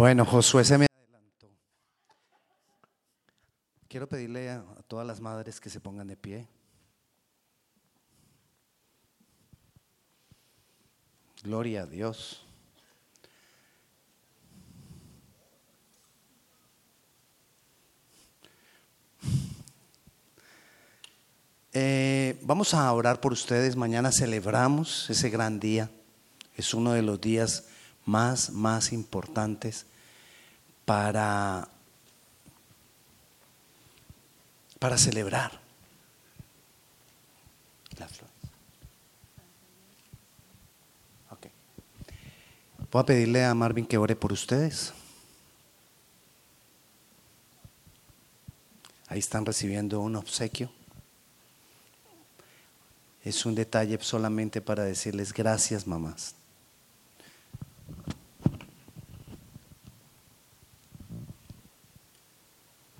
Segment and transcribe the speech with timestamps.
[0.00, 1.50] Bueno, Josué se me adelantó.
[3.86, 6.48] Quiero pedirle a, todas las madres que se pongan de pie.
[11.42, 12.46] Gloria a Dios.
[21.74, 23.76] Eh, vamos a orar por ustedes.
[23.76, 25.90] Mañana celebramos ese gran día.
[26.56, 27.66] Es uno de los días
[28.04, 29.86] más, más importantes
[30.84, 31.68] para,
[34.78, 35.52] para celebrar.
[37.98, 38.34] Las flores.
[41.30, 41.46] Ok.
[42.90, 44.92] Voy a pedirle a Marvin que ore por ustedes.
[49.08, 50.70] Ahí están recibiendo un obsequio.
[53.24, 56.34] Es un detalle solamente para decirles gracias, mamás.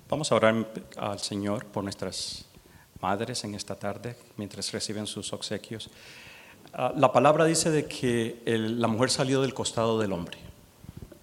[0.09, 0.67] Vamos a orar
[0.97, 2.45] al Señor por nuestras
[3.01, 5.89] madres en esta tarde mientras reciben sus obsequios.
[6.73, 10.37] Ah, La palabra dice de que la mujer salió del costado del hombre,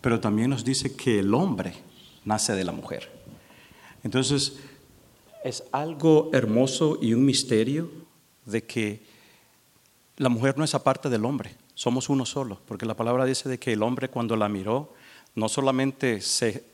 [0.01, 1.75] pero también nos dice que el hombre
[2.25, 3.11] nace de la mujer.
[4.05, 4.59] Entonces,
[5.45, 7.91] es algo hermoso y un misterio
[8.45, 9.03] de que
[10.19, 13.59] la mujer no es aparte del hombre, somos uno solo, porque la palabra dice de
[13.59, 14.93] que el hombre cuando la miró
[15.35, 16.65] no solamente se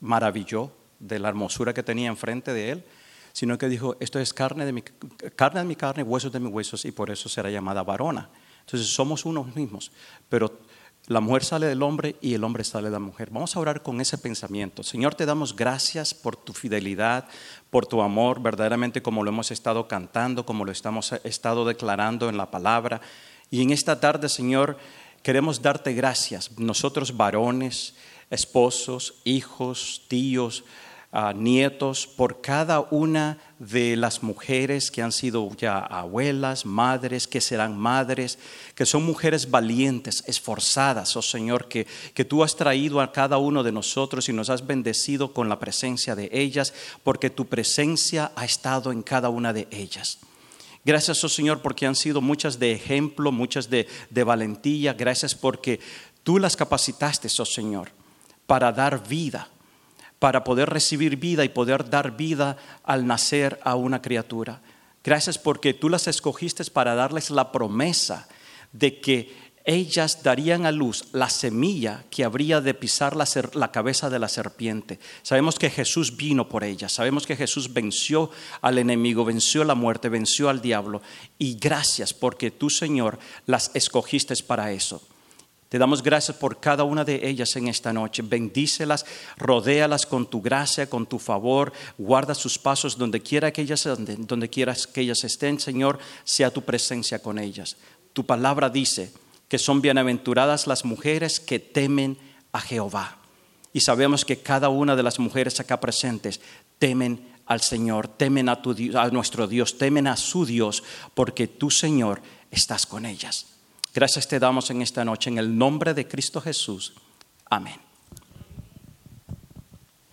[0.00, 2.84] maravilló de la hermosura que tenía enfrente de él,
[3.32, 6.52] sino que dijo, esto es carne de mi carne de mi carne, huesos de mis
[6.52, 8.30] huesos y por eso será llamada varona.
[8.60, 9.92] Entonces somos unos mismos,
[10.30, 10.60] pero
[11.06, 13.28] la mujer sale del hombre y el hombre sale de la mujer.
[13.30, 14.82] Vamos a orar con ese pensamiento.
[14.82, 17.26] Señor, te damos gracias por tu fidelidad,
[17.68, 22.38] por tu amor, verdaderamente como lo hemos estado cantando, como lo estamos estado declarando en
[22.38, 23.02] la palabra.
[23.50, 24.78] Y en esta tarde, Señor,
[25.22, 26.58] queremos darte gracias.
[26.58, 27.94] Nosotros varones,
[28.30, 30.64] esposos, hijos, tíos,
[31.34, 37.78] nietos, por cada una de las mujeres que han sido ya abuelas, madres, que serán
[37.78, 38.38] madres,
[38.74, 43.62] que son mujeres valientes, esforzadas, oh Señor, que, que tú has traído a cada uno
[43.62, 46.74] de nosotros y nos has bendecido con la presencia de ellas,
[47.04, 50.18] porque tu presencia ha estado en cada una de ellas.
[50.84, 54.92] Gracias, oh Señor, porque han sido muchas de ejemplo, muchas de, de valentía.
[54.92, 55.80] Gracias porque
[56.24, 57.92] tú las capacitaste, oh Señor,
[58.46, 59.48] para dar vida,
[60.24, 64.62] para poder recibir vida y poder dar vida al nacer a una criatura.
[65.04, 68.26] Gracias porque tú las escogiste para darles la promesa
[68.72, 69.36] de que
[69.66, 74.98] ellas darían a luz la semilla que habría de pisar la, cabeza de la serpiente.
[75.20, 78.30] Sabemos que Jesús vino por ellas, sabemos que Jesús venció
[78.62, 81.02] al enemigo, venció la muerte, venció al diablo.
[81.36, 85.02] Y gracias porque tú, Señor, las escogiste para eso.
[85.74, 88.22] Te damos gracias por cada una de ellas en esta noche.
[88.22, 89.04] Bendícelas,
[89.36, 91.72] rodéalas con tu gracia, con tu favor.
[91.98, 96.62] Guarda sus pasos donde quiera que ellas donde quieras que ellas estén, Señor, sea tu
[96.62, 97.76] presencia con ellas.
[98.12, 99.10] Tu palabra dice
[99.48, 102.18] que son bienaventuradas las mujeres que temen
[102.52, 103.16] a Jehová.
[103.72, 106.40] Y sabemos que cada una de las mujeres acá presentes
[106.78, 111.68] temen al Señor, temen a, tu a nuestro Dios, temen a su Dios, porque tú,
[111.68, 113.53] Señor, estás con ellas.
[113.94, 116.94] Gracias te damos en esta noche, en el nombre de Cristo Jesús.
[117.48, 117.76] Amén.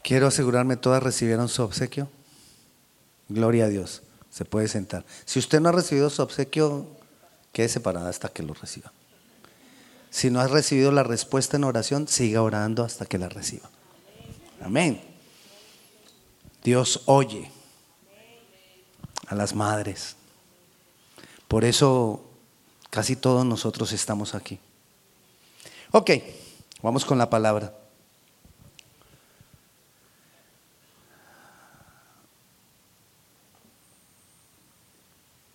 [0.04, 2.08] Quiero asegurarme todas recibieron su obsequio.
[3.28, 4.04] Gloria a Dios.
[4.30, 5.04] Se puede sentar.
[5.26, 6.86] Si usted no ha recibido su obsequio,
[7.52, 8.92] quédese parada hasta que lo reciba.
[10.12, 13.68] Si no ha recibido la respuesta en oración, siga orando hasta que la reciba.
[14.62, 15.02] Amén.
[16.64, 17.52] Dios oye
[19.26, 20.16] a las madres.
[21.48, 22.31] Por eso
[22.92, 24.60] casi todos nosotros estamos aquí.
[25.92, 26.12] Ok,
[26.84, 27.74] vamos con la palabra.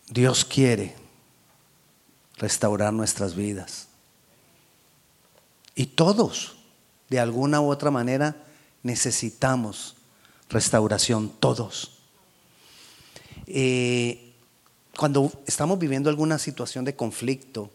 [0.08, 0.96] Dios quiere
[2.38, 3.88] restaurar nuestras vidas.
[5.74, 6.56] Y todos,
[7.10, 8.34] de alguna u otra manera,
[8.82, 9.96] necesitamos
[10.48, 11.98] restauración, todos.
[13.46, 14.25] Eh,
[14.96, 17.70] cuando estamos viviendo alguna situación de conflicto,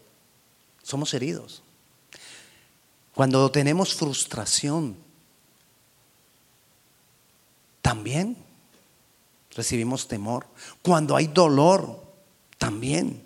[0.82, 1.62] somos heridos.
[3.14, 4.96] Cuando tenemos frustración,
[7.80, 8.36] también
[9.54, 10.46] recibimos temor.
[10.82, 12.02] Cuando hay dolor,
[12.58, 13.22] también.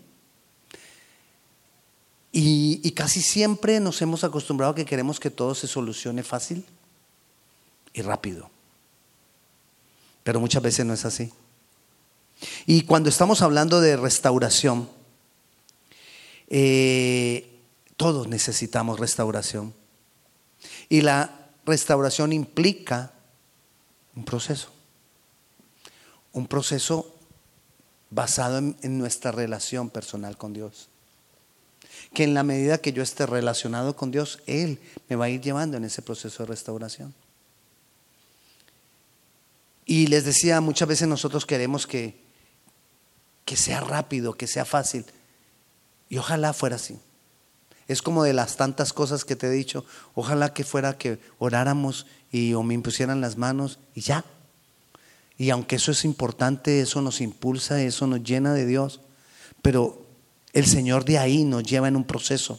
[2.33, 6.67] Y, casi siempre nos hemos acostumbrado a que queremos que todo se solucione fácil
[7.95, 8.51] y rápido.
[10.23, 11.33] Pero muchas veces no es así.
[12.67, 14.89] Y cuando estamos hablando de restauración,
[16.49, 17.61] eh,
[17.97, 19.75] todos necesitamos restauración.
[20.89, 23.13] Y la restauración implica
[24.15, 24.69] un proceso.
[26.33, 27.15] Un proceso
[28.11, 30.89] basado en, en, nuestra relación personal con Dios.
[32.13, 34.79] Que en la medida que yo esté relacionado con Dios, Él
[35.09, 37.15] me va a ir llevando en ese proceso de restauración.
[39.87, 42.26] Y les decía, muchas veces nosotros queremos que,
[43.47, 45.07] que sea rápido, que sea fácil.
[46.11, 46.99] Y ojalá fuera así.
[47.89, 52.07] Es como de las tantas cosas que te he dicho, ojalá que fuera que oráramos
[52.33, 54.25] y o me impusieran las manos y ya.
[55.39, 59.01] Y aunque eso es importante, eso nos impulsa, eso nos llena de Dios,
[59.63, 60.05] pero
[60.53, 62.59] el Señor de ahí nos lleva en un proceso.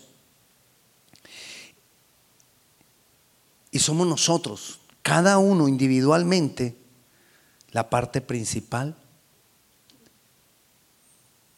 [3.71, 6.77] Y somos nosotros, cada uno individualmente,
[7.71, 8.95] la parte principal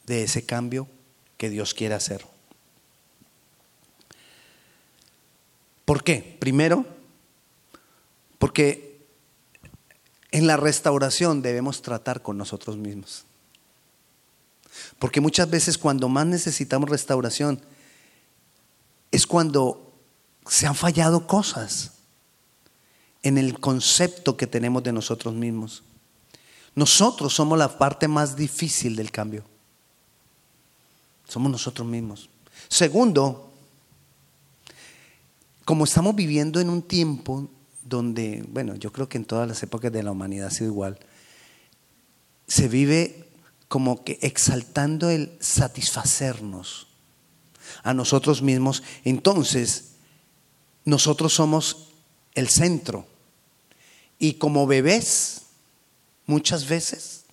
[0.09, 0.87] de ese cambio
[1.37, 2.25] que Dios quiere hacer.
[5.85, 6.35] ¿Por qué?
[6.39, 6.85] Primero,
[8.39, 9.05] porque
[10.31, 13.25] en la restauración debemos tratar con nosotros mismos.
[14.97, 17.61] Porque muchas veces cuando más necesitamos restauración
[19.11, 19.93] es cuando
[20.47, 21.93] se han fallado cosas
[23.21, 25.83] en el concepto que tenemos de nosotros mismos.
[26.73, 29.43] Nosotros somos la parte más difícil del cambio.
[31.29, 32.27] Somos nosotros mismos.
[32.67, 33.53] Segundo,
[35.63, 37.47] como estamos viviendo en un tiempo
[37.83, 40.97] donde, bueno, yo creo que en todas las épocas de la humanidad ha sido igual,
[42.47, 43.29] se vive
[43.67, 46.87] como que exaltando el satisfacernos
[47.83, 49.91] a nosotros mismos, entonces
[50.83, 51.89] nosotros somos
[52.33, 53.05] el centro.
[54.17, 55.43] Y como bebés,
[56.25, 57.25] muchas veces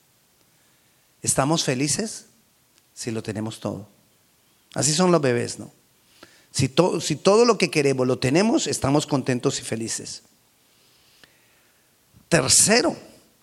[1.22, 2.26] estamos felices
[2.96, 3.86] si lo tenemos todo.
[4.74, 5.70] Así son los bebés, ¿no?
[6.50, 10.22] Si, si todo lo que queremos lo tenemos, estamos contentos y felices.
[12.30, 12.96] Tercero,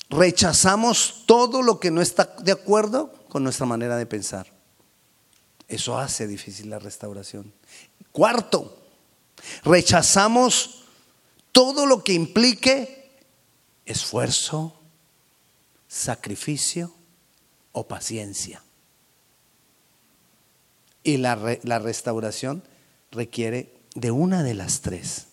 [0.09, 4.51] rechazamos todo lo que no está de acuerdo con nuestra manera de pensar.
[5.67, 7.53] Eso hace difícil la restauración.
[8.11, 8.81] Cuarto,
[9.63, 10.85] rechazamos
[11.51, 13.19] todo lo que implique
[13.85, 14.73] esfuerzo,
[15.88, 16.91] sacrificio
[17.71, 18.62] o paciencia.
[21.03, 22.63] Y la, la, restauración
[23.11, 25.27] requiere de una de las tres.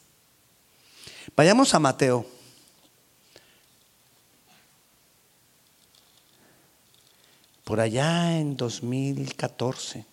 [1.36, 2.26] Vayamos a Mateo.
[7.64, 10.04] Por allá en 2014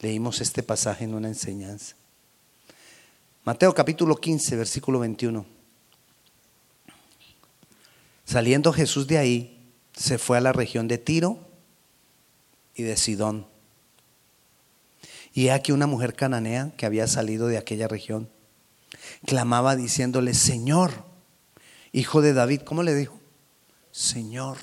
[0.00, 1.94] leímos este pasaje en una enseñanza.
[3.44, 5.46] Mateo capítulo 15, versículo 21.
[8.24, 9.58] Saliendo Jesús de ahí,
[9.96, 11.38] se fue a la región de Tiro
[12.74, 13.46] y de Sidón.
[15.32, 18.28] Y he aquí una mujer cananea que había salido de aquella región,
[19.26, 21.04] clamaba diciéndole, Señor,
[21.92, 23.18] hijo de David, ¿cómo le dijo?
[23.90, 24.58] Señor,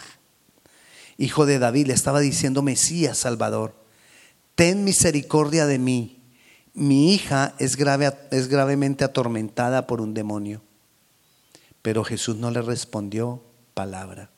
[1.18, 3.76] hijo de David, le estaba diciendo Mesías, Salvador,
[4.56, 6.22] ten misericordia de mí.
[6.74, 10.62] Mi hija es, grave, es gravemente atormentada por un demonio.
[11.82, 13.42] Pero Jesús no le respondió
[13.74, 14.30] palabra.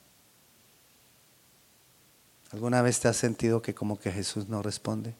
[2.51, 5.15] ¿Alguna vez te has sentido que como que Jesús no responde?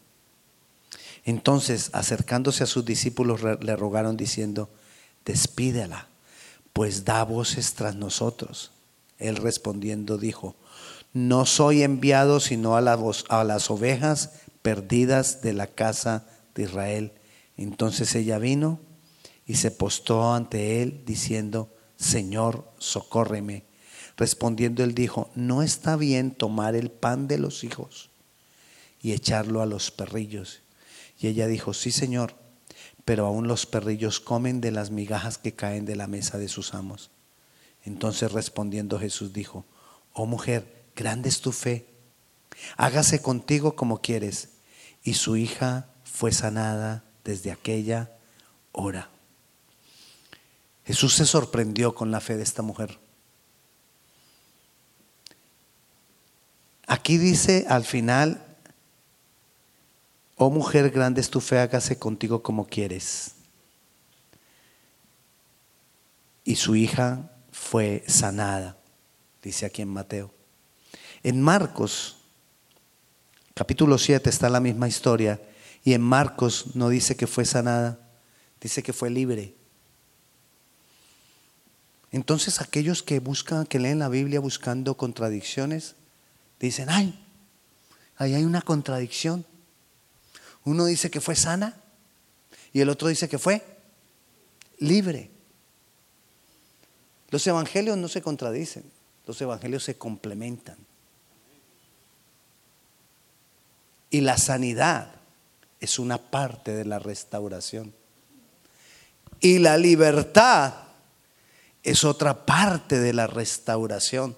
[1.23, 4.69] Entonces, acercándose a sus discípulos, le rogaron diciendo,
[5.25, 6.07] despídela,
[6.73, 8.72] pues da voces tras nosotros.
[9.19, 10.55] Él respondiendo dijo,
[11.13, 14.31] no soy enviado sino a, las ovejas
[14.62, 17.12] perdidas de la casa de Israel.
[17.57, 18.79] Entonces ella vino
[19.46, 23.65] y se postó ante él diciendo, Señor, socórreme.
[24.17, 28.10] Respondiendo él dijo, no está bien tomar el pan de los hijos
[29.01, 30.62] y echarlo a los perrillos.
[31.22, 32.34] Y ella dijo, sí Señor,
[33.06, 36.74] pero aún los perrillos comen de las migajas que caen de la mesa de sus
[36.74, 37.12] amos.
[37.84, 39.63] Entonces respondiendo Jesús dijo,
[40.13, 41.86] oh mujer, grande es tu fe,
[42.75, 44.50] hágase contigo como quieres.
[45.04, 48.12] Y su hija fue sanada desde aquella
[48.72, 49.10] hora.
[50.86, 53.00] Jesús se sorprendió con la fe de esta mujer.
[56.88, 58.50] Aquí dice al final,
[60.43, 63.36] Oh mujer grande es tu fe, hágase contigo como quieres.
[66.43, 68.75] Y su hija fue sanada,
[69.43, 70.33] dice aquí en Mateo.
[71.21, 72.17] En Marcos,
[73.53, 75.39] capítulo 7, está la misma historia.
[75.83, 78.00] Y en Marcos no dice que fue sanada,
[78.60, 79.53] dice que fue libre.
[82.10, 85.93] Entonces aquellos que buscan, que leen la Biblia buscando contradicciones,
[86.60, 87.24] dicen, ay,
[88.17, 89.45] ahí hay una contradicción.
[90.63, 91.75] Uno dice que fue sana
[92.74, 93.63] y el otro dice que fue
[94.80, 95.30] libre.
[97.30, 98.84] Los evangelios no se contradicen,
[99.25, 100.77] los evangelios se complementan.
[104.10, 105.15] Y la sanidad
[105.80, 107.94] es una parte de la restauración.
[109.39, 110.74] Y la libertad
[111.84, 114.36] es otra parte de la restauración.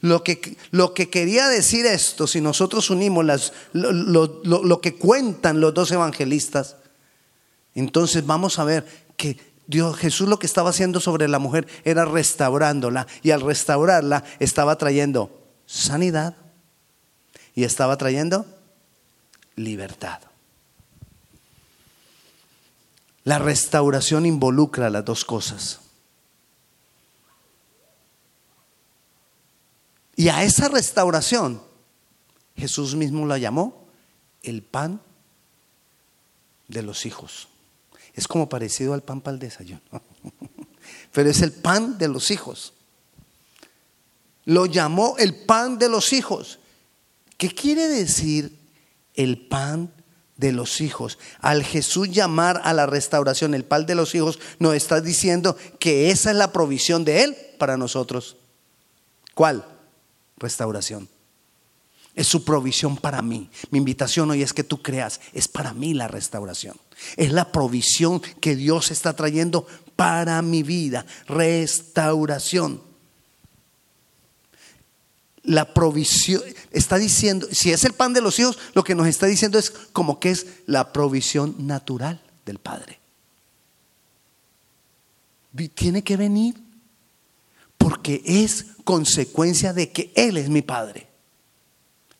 [0.00, 5.74] Lo que, lo que quería decir esto, si nosotros unimos las, lo, que cuentan los
[5.74, 6.76] dos evangelistas,
[7.74, 8.86] entonces vamos a ver
[9.16, 14.24] que Dios, Jesús lo que estaba haciendo sobre la mujer era restaurándola y al restaurarla
[14.40, 15.30] estaba trayendo
[15.66, 16.36] sanidad
[17.54, 18.44] y estaba trayendo
[19.56, 20.20] libertad.
[23.24, 25.81] La restauración involucra las dos cosas.
[30.22, 31.60] Y a esa restauración
[32.56, 33.88] Jesús mismo la llamó
[34.44, 35.00] el pan
[36.68, 37.48] de los hijos.
[38.14, 39.80] Es como parecido al pan para el desayuno,
[41.12, 42.72] pero es el pan de los hijos.
[44.44, 46.60] Lo llamó el pan de los hijos.
[47.36, 48.56] ¿Qué quiere decir
[49.14, 49.92] el pan
[50.36, 51.18] de los hijos?
[51.40, 56.12] Al Jesús llamar a la restauración el pan de los hijos, nos está diciendo que
[56.12, 58.36] esa es la provisión de Él para nosotros.
[59.34, 59.66] ¿Cuál?
[60.42, 61.08] Restauración.
[62.14, 63.48] Es su provisión para mí.
[63.70, 66.76] Mi invitación hoy es que tú creas, es para mí la restauración.
[67.16, 71.06] Es la provisión que Dios está trayendo para mi vida.
[71.26, 72.82] Restauración.
[75.44, 79.26] La provisión, está diciendo, si es el pan de los hijos, lo que nos está
[79.26, 83.00] diciendo es como que es la provisión natural del Padre.
[85.74, 86.54] Tiene que venir
[87.82, 91.08] porque es consecuencia de que Él es mi Padre.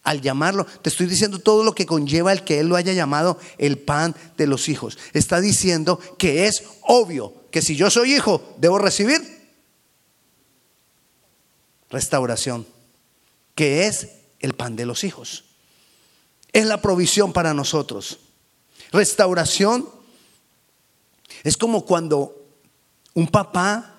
[0.02, 3.38] Al llamarlo, te estoy diciendo todo lo que conlleva el que Él lo haya llamado
[3.59, 4.99] el pan de los hijos.
[5.12, 9.21] Está diciendo que es obvio que si yo soy hijo, debo recibir
[11.90, 12.66] restauración,
[13.54, 14.09] que es
[14.40, 15.45] el pan de los hijos.
[16.52, 18.19] Es la provisión para nosotros.
[18.90, 19.88] Restauración
[21.45, 22.45] es como cuando
[23.14, 23.91] un papá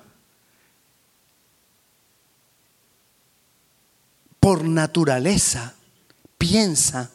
[4.44, 5.74] por naturaleza
[6.38, 7.10] piensa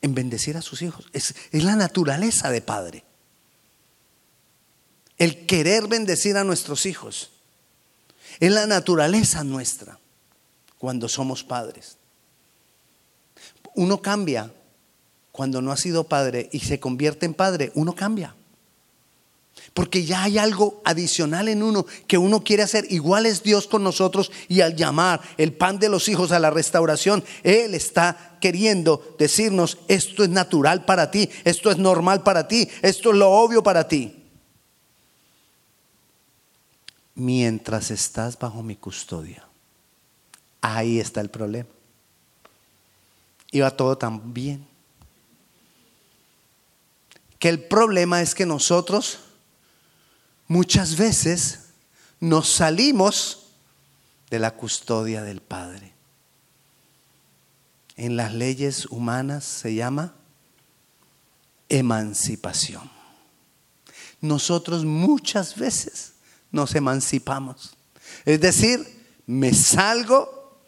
[0.00, 1.06] en bendecir a sus hijos.
[1.12, 3.02] Es, la naturaleza de padre.
[5.18, 7.32] El querer bendecir a nuestros hijos.
[8.38, 9.98] Es la naturaleza nuestra
[10.78, 11.96] cuando somos padres.
[13.74, 14.54] Uno cambia
[15.32, 17.72] cuando no ha sido padre y se convierte en padre.
[17.74, 18.36] Uno cambia.
[19.74, 22.86] Porque ya hay algo adicional en uno que uno quiere hacer.
[22.90, 26.50] Igual es Dios con nosotros y al llamar el pan de los hijos a la
[26.50, 32.68] restauración, Él está queriendo decirnos, esto es natural para ti, esto es normal para ti,
[32.82, 34.16] esto es lo obvio para ti.
[37.14, 39.46] Mientras estás bajo mi custodia,
[40.60, 41.68] ahí está el problema.
[43.52, 44.66] Iba todo tan bien.
[47.38, 49.20] Que el problema es que nosotros
[50.50, 51.66] muchas veces
[52.18, 53.52] nos salimos
[54.30, 55.92] de la custodia del Padre.
[57.96, 60.12] En las leyes humanas se llama
[61.68, 62.90] emancipación.
[64.20, 66.14] Nosotros muchas veces
[66.50, 67.76] nos emancipamos.
[68.24, 70.58] Es decir, me salgo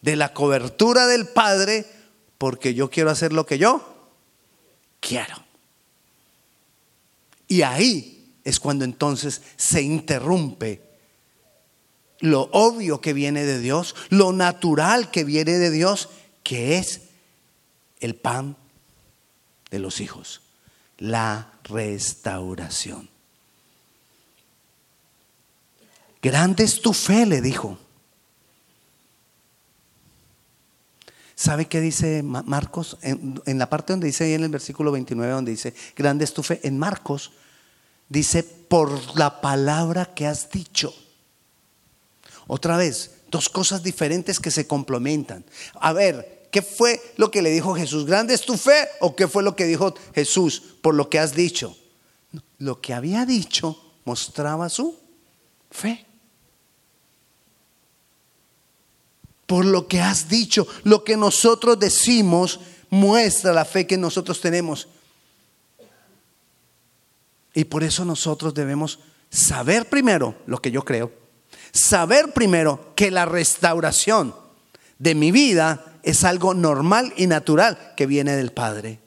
[0.00, 1.84] de la cobertura del Padre
[2.38, 3.86] porque yo quiero hacer lo que yo
[4.98, 5.44] quiero.
[7.48, 10.82] Y ahí es cuando entonces se interrumpe
[12.20, 16.10] lo obvio que viene de Dios, lo natural que viene de Dios,
[16.42, 17.02] que es
[18.00, 18.56] el pan
[19.70, 20.42] de los hijos,
[20.98, 23.08] la restauración.
[26.22, 27.78] Grande es tu fe, le dijo.
[31.34, 32.98] ¿Sabe qué dice Marcos?
[33.00, 36.42] En, la parte donde dice ahí en el versículo 29, donde dice, grande es tu
[36.42, 37.32] fe, en Marcos
[38.10, 40.94] Dice, por la palabra que has dicho.
[42.46, 45.44] Otra vez, dos cosas diferentes que se complementan.
[45.74, 48.06] A ver, ¿qué fue lo que le dijo Jesús?
[48.06, 48.88] ¿Grande es tu fe?
[49.00, 51.76] ¿O qué fue lo que dijo Jesús por lo que has dicho?
[52.58, 54.98] Lo que había dicho mostraba su
[55.70, 56.04] fe.
[59.46, 64.88] Por lo que has dicho, lo que nosotros decimos muestra la fe que nosotros tenemos.
[67.54, 71.12] Y por eso nosotros debemos saber primero lo que yo creo,
[71.72, 74.34] saber primero que la restauración
[74.98, 79.00] de mi vida es algo normal y natural que viene del Padre.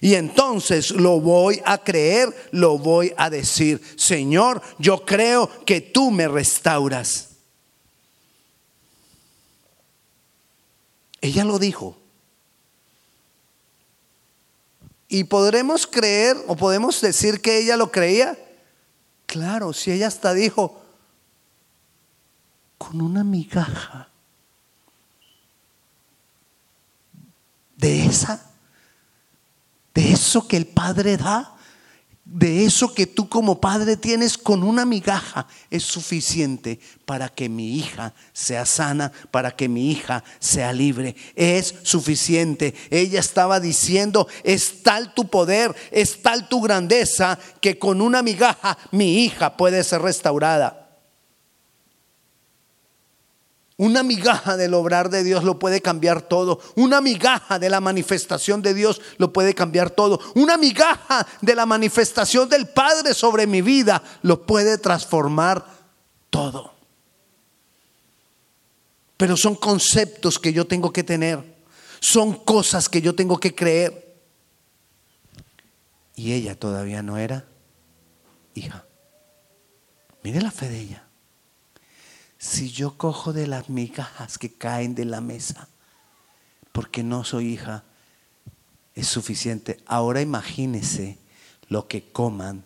[0.00, 6.10] Y entonces lo voy a creer, lo voy a decir, Señor, yo creo que tú
[6.10, 7.30] me restauras.
[11.20, 11.99] Ella lo dijo.
[15.12, 18.38] ¿Y podremos creer o podemos decir que ella lo creía?
[19.26, 20.80] Claro, si ella hasta dijo,
[22.78, 24.08] con una migaja
[27.76, 28.52] de esa,
[29.94, 31.56] de eso que el Padre da,
[32.30, 37.76] de eso que tú como padre tienes con una migaja es suficiente para que mi
[37.76, 41.16] hija sea sana, para que mi hija sea libre.
[41.34, 42.72] Es suficiente.
[42.88, 48.78] Ella estaba diciendo, es tal tu poder, es tal tu grandeza, que con una migaja
[48.92, 50.79] mi hija puede ser restaurada.
[53.80, 56.60] Una migaja del obrar de Dios lo puede cambiar todo.
[56.74, 60.20] Una migaja de la manifestación de Dios lo puede cambiar todo.
[60.34, 65.64] Una migaja de la manifestación del Padre sobre mi vida lo puede transformar
[66.28, 66.74] todo.
[69.16, 71.42] Pero son conceptos que yo tengo que tener.
[72.00, 74.14] Son cosas que yo tengo que creer.
[76.16, 77.46] Y ella todavía no era
[78.52, 78.84] hija.
[80.22, 81.09] Mire la fe de ella
[82.40, 85.68] si yo cojo de las migajas que caen de la mesa,
[86.72, 87.84] porque no soy hija,
[88.94, 89.78] es suficiente.
[89.84, 91.18] Ahora imagínese
[91.68, 92.64] lo que coman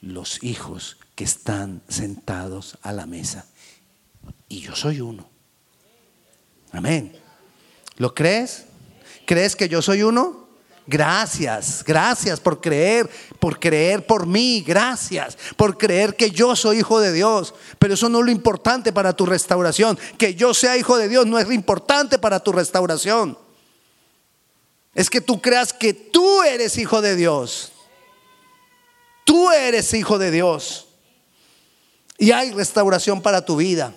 [0.00, 3.44] los hijos que están sentados a la mesa.
[4.48, 5.28] Y yo soy uno.
[6.72, 7.12] Amén.
[7.98, 8.64] ¿Lo crees?
[9.26, 10.39] ¿Crees que yo soy uno?
[10.90, 16.98] Gracias, gracias por creer, por creer por mí, gracias, por creer que yo soy hijo
[16.98, 17.54] de Dios.
[17.78, 19.96] Pero eso no es lo importante para tu restauración.
[20.18, 23.38] Que yo sea hijo de Dios no es lo importante para tu restauración.
[24.92, 27.70] Es que tú creas que tú eres hijo de Dios.
[29.24, 30.88] Tú eres hijo de Dios.
[32.18, 33.94] Y hay restauración para tu vida.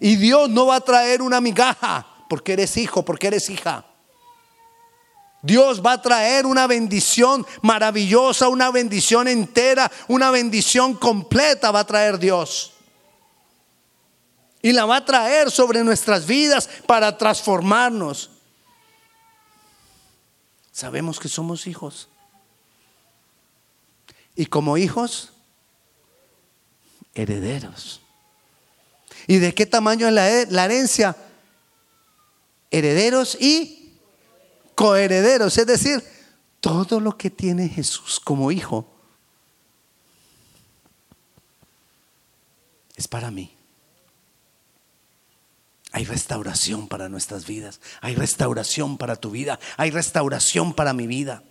[0.00, 3.86] Y Dios no va a traer una migaja porque eres hijo, porque eres hija.
[5.42, 11.86] Dios va a traer una bendición maravillosa, una bendición entera, una bendición completa va a
[11.86, 12.72] traer Dios.
[14.62, 18.30] Y la va a traer sobre nuestras vidas para transformarnos.
[20.70, 22.08] Sabemos que somos hijos.
[24.36, 25.32] Y como hijos,
[27.14, 28.00] herederos.
[29.26, 30.14] ¿Y de qué tamaño es
[30.50, 31.16] la, herencia?
[32.70, 33.81] Herederos y
[34.74, 36.02] coherederos, es decir,
[36.60, 38.86] todo lo que tiene Jesús como hijo
[42.96, 43.56] es para mí.
[45.90, 51.42] Hay restauración para nuestras vidas, hay restauración para tu vida, hay restauración para mi vida.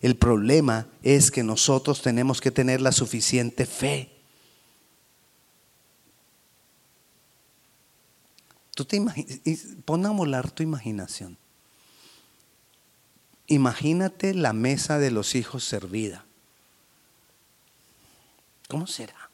[0.00, 4.14] El problema es que nosotros tenemos que tener la suficiente fe.
[8.76, 9.40] Tú te imaginas,
[9.84, 11.36] pon a volar tu imaginación.
[13.48, 16.24] Imagínate la mesa de los hijos servida.
[18.68, 19.30] ¿Cómo será?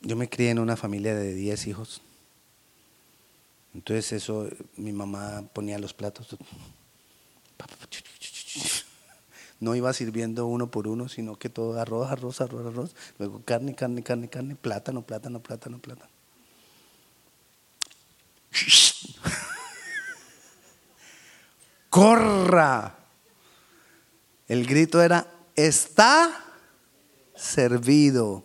[0.00, 2.00] Yo me crié en una familia de 10 hijos.
[3.74, 6.36] Entonces eso, mi mamá ponía los platos.
[9.60, 12.96] No iba sirviendo uno por uno, sino que todo arroz, arroz, arroz, arroz.
[13.18, 16.10] Luego carne, carne, carne, carne, plátano, plátano, plátano, plátano.
[21.94, 22.92] Corra.
[24.48, 26.28] El grito era, está
[27.36, 28.42] servido.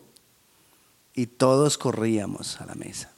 [1.16, 3.10] Y todos corríamos a la mesa.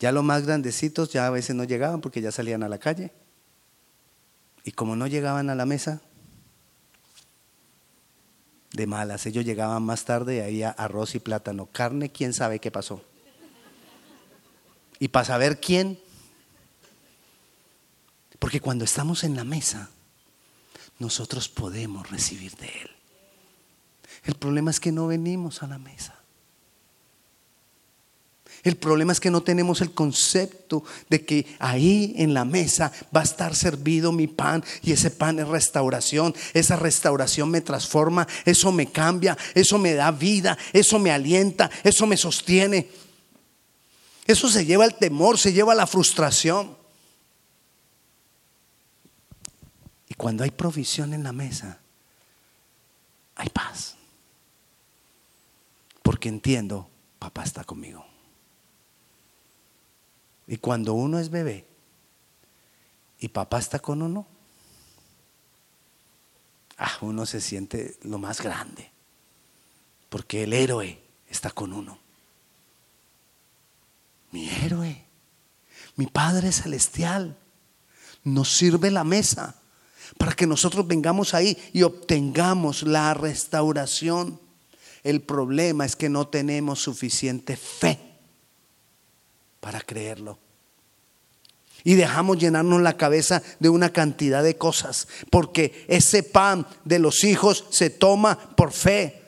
[0.00, 3.12] Ya los más grandecitos ya a veces no llegaban porque ya salían a la calle.
[4.64, 6.00] Y como no llegaban a la mesa,
[8.72, 12.72] de malas, ellos llegaban más tarde y había arroz y plátano, carne, quién sabe qué
[12.72, 13.00] pasó.
[14.98, 16.00] Y para saber quién,
[18.38, 19.90] porque cuando estamos en la mesa,
[20.98, 22.90] nosotros podemos recibir de Él.
[24.24, 26.14] El problema es que no venimos a la mesa.
[28.66, 33.20] El problema es que no tenemos el concepto de que ahí en la mesa va
[33.20, 36.34] a estar servido mi pan y ese pan es restauración.
[36.52, 42.08] Esa restauración me transforma, eso me cambia, eso me da vida, eso me alienta, eso
[42.08, 42.88] me sostiene.
[44.26, 46.76] Eso se lleva al temor, se lleva a la frustración.
[50.16, 51.78] Cuando hay provisión en la mesa,
[53.34, 53.96] hay paz.
[56.02, 58.06] Porque entiendo, papá está conmigo.
[60.46, 61.66] Y cuando uno es bebé
[63.18, 64.26] y papá está con uno,
[66.78, 68.90] ah, uno se siente lo más grande,
[70.08, 71.98] porque el héroe está con uno.
[74.30, 75.04] Mi héroe,
[75.96, 77.36] mi Padre Celestial,
[78.22, 79.60] nos sirve la mesa
[80.18, 84.40] para que nosotros vengamos ahí y obtengamos la restauración.
[85.02, 87.98] El problema es que no tenemos suficiente fe
[89.60, 90.38] para creerlo.
[91.84, 97.22] Y dejamos llenarnos la cabeza de una cantidad de cosas, porque ese pan de los
[97.22, 99.22] hijos se toma por fe.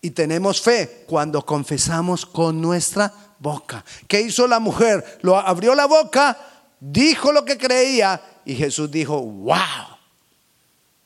[0.00, 3.84] Y tenemos fe cuando confesamos con nuestra boca.
[4.06, 5.18] ¿Qué hizo la mujer?
[5.22, 6.38] Lo abrió la boca,
[6.78, 9.96] dijo lo que creía y Jesús dijo, wow,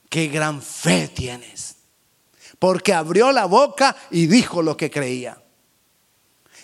[0.08, 1.76] qué gran fe tienes.
[2.58, 5.40] Porque abrió la boca y dijo lo que creía.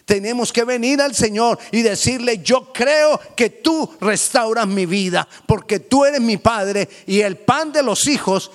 [0.05, 5.81] Tenemos que venir al Señor y decirle, yo creo que tú restauras mi vida, porque
[5.81, 8.51] tú eres mi Padre y el pan de los hijos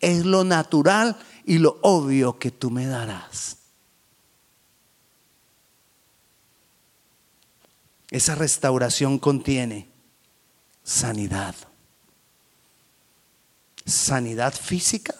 [0.00, 3.58] es lo natural y lo obvio que tú me darás.
[8.10, 9.89] Esa restauración contiene
[10.90, 11.54] sanidad.
[13.86, 15.14] Sanidad física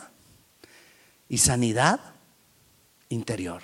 [1.29, 2.01] y sanidad
[3.09, 3.63] interior.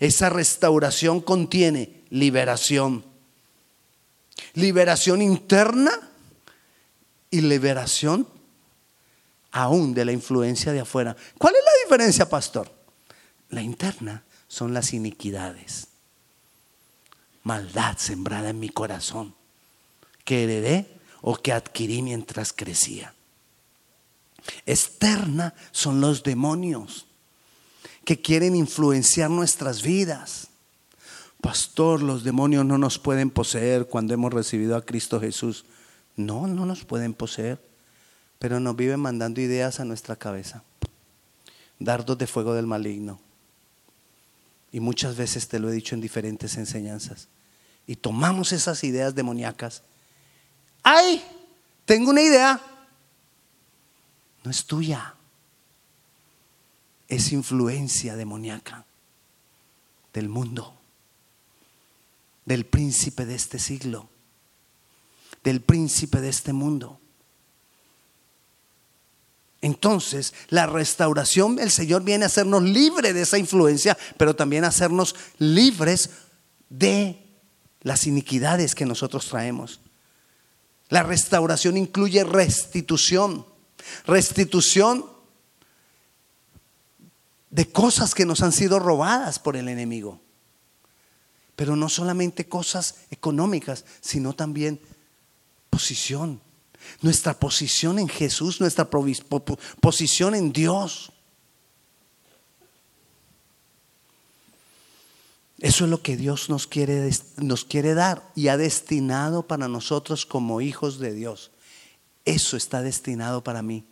[0.00, 3.04] Esa restauración contiene liberación.
[4.54, 5.92] Liberación interna
[7.30, 8.26] y liberación
[9.52, 11.16] aún de la influencia de afuera.
[11.38, 12.70] ¿Cuál es la diferencia, pastor?
[13.50, 15.86] La interna son las iniquidades.
[17.44, 19.36] Maldad sembrada en mi corazón
[20.24, 23.14] que heredé o que adquirí mientras crecía.
[24.64, 27.06] Externa son los demonios
[28.04, 30.48] que quieren influenciar nuestras vidas.
[31.40, 35.64] Pastor, los demonios no nos pueden poseer cuando hemos recibido a Cristo Jesús.
[36.16, 37.60] No, no nos pueden poseer,
[38.38, 40.62] pero nos viven mandando ideas a nuestra cabeza.
[41.78, 43.20] Dardos de fuego del maligno.
[44.72, 47.28] Y muchas veces te lo he dicho en diferentes enseñanzas.
[47.86, 49.82] Y tomamos esas ideas demoníacas.
[50.88, 51.24] ¡Ay!
[51.84, 52.60] Tengo una idea.
[54.44, 55.16] No es tuya
[57.08, 58.84] es influencia demoníaca
[60.12, 60.74] del mundo,
[62.44, 64.08] del príncipe de este siglo,
[65.44, 67.00] del príncipe de este mundo.
[69.62, 74.68] Entonces, la restauración, el Señor viene a hacernos libres de esa influencia, pero también a
[74.68, 76.10] hacernos libres
[76.68, 77.22] de
[77.82, 79.80] las iniquidades que nosotros traemos.
[80.88, 83.46] La restauración incluye restitución.
[84.06, 85.06] Restitución
[87.50, 90.20] de cosas que nos han sido robadas por el enemigo.
[91.56, 94.80] Pero no solamente cosas económicas, sino también
[95.70, 96.40] posición.
[97.00, 98.88] Nuestra posición en Jesús, nuestra
[99.80, 101.12] posición en Dios.
[105.58, 110.26] Eso es lo que Dios nos quiere, nos quiere dar y ha destinado para nosotros
[110.26, 111.50] como hijos de Dios.
[112.24, 113.86] Eso está destinado para mí,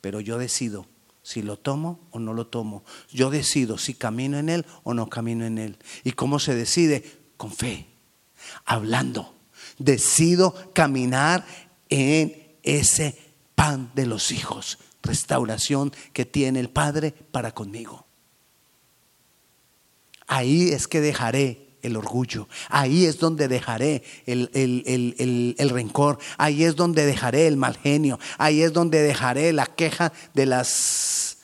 [0.00, 0.86] pero yo decido
[1.22, 2.84] si lo tomo o no lo tomo.
[3.10, 5.78] Yo decido si camino en Él o no camino en Él.
[6.04, 7.04] ¿Y cómo se decide?
[7.36, 7.86] Con fe,
[8.64, 9.34] hablando.
[9.78, 11.44] Decido caminar
[11.88, 13.18] en ese
[13.54, 18.05] pan de los hijos, restauración que tiene el Padre para conmigo.
[20.26, 22.48] Ahí es que dejaré el orgullo.
[22.68, 26.18] Ahí es donde dejaré el, rencor.
[26.36, 28.18] Ahí es donde dejaré el mal genio.
[28.38, 31.38] Ahí es donde dejaré la queja de, las,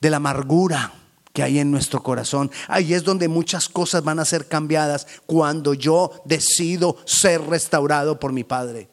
[0.00, 0.92] de la amargura
[1.32, 2.50] que hay en nuestro corazón.
[2.66, 8.32] Ahí es donde muchas cosas van a ser cambiadas cuando yo decido ser restaurado por
[8.32, 8.88] mi Padre.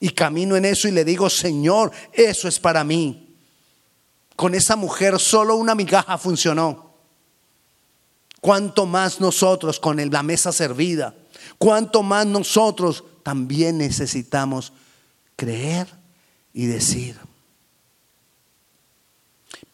[0.00, 3.36] Y camino en eso y le digo, Señor, eso es para mí.
[4.36, 6.87] Con esa mujer solo una migaja funcionó.
[8.40, 11.14] Cuanto más nosotros con la mesa servida,
[11.58, 14.72] cuanto más nosotros también necesitamos
[15.36, 15.88] creer
[16.52, 17.18] y decir.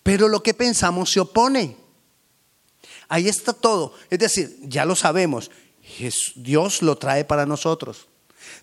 [0.02, 1.76] Pero lo que pensamos se opone.
[3.08, 3.94] Ahí está todo.
[4.10, 5.50] Es decir, ya lo sabemos,
[6.34, 8.06] Dios lo trae para nosotros.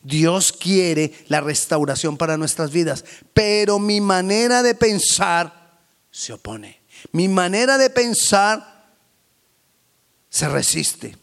[0.03, 5.79] Dios quiere la restauración para nuestras vidas, pero mi manera de pensar
[6.11, 6.81] se opone.
[7.11, 8.80] Mi manera de pensar
[10.31, 11.17] se resiste.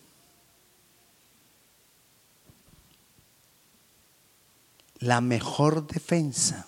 [5.01, 6.67] La mejor defensa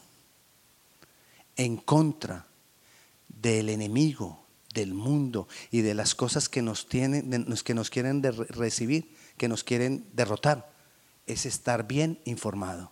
[1.57, 2.47] en contra
[3.29, 9.15] del enemigo, del mundo y de las cosas que nos tienen, que nos quieren recibir,
[9.37, 10.73] que nos quieren derrotar,
[11.27, 12.91] es estar bien informado.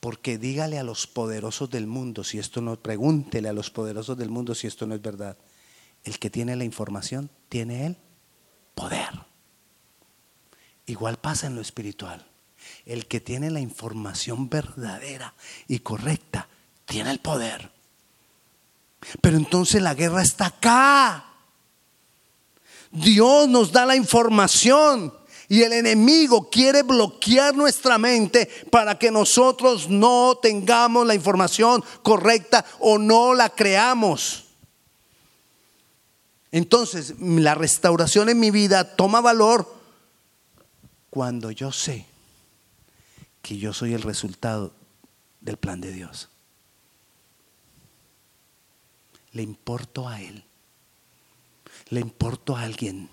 [0.00, 4.30] Porque dígale a los poderosos del mundo, si esto no, pregúntele a los poderosos del
[4.30, 5.36] mundo si esto no es verdad.
[6.08, 7.98] El que tiene la información tiene el
[8.74, 9.10] poder.
[10.86, 12.26] Igual pasa en lo espiritual.
[12.86, 15.34] El que tiene la información verdadera
[15.66, 16.48] y correcta
[16.86, 17.70] tiene el poder.
[19.20, 21.26] Pero entonces la guerra está acá.
[22.90, 25.12] Dios nos da la información
[25.46, 32.64] y el enemigo quiere bloquear nuestra mente para que nosotros no tengamos la información correcta
[32.78, 34.47] o no la creamos.
[36.50, 39.74] Entonces, la restauración en mi vida toma valor
[41.10, 42.06] cuando yo sé
[43.42, 44.72] que yo soy el resultado
[45.40, 46.28] del plan de Dios.
[49.32, 50.44] Le importo a Él.
[51.90, 53.10] Le importo a alguien.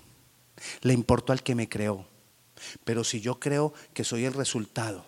[0.80, 2.06] Le importo al que me creó.
[2.84, 5.04] Pero si yo creo que soy el resultado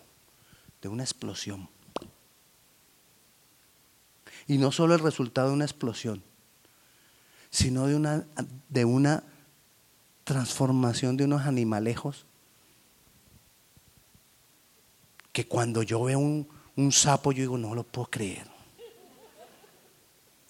[0.81, 1.67] de una explosión,
[4.47, 6.23] y no solo el resultado de una explosión,
[7.49, 8.25] sino de una,
[8.69, 9.23] de una
[10.23, 12.25] transformación de unos animalejos,
[15.31, 18.59] que cuando yo veo un, un sapo yo digo, no lo puedo creer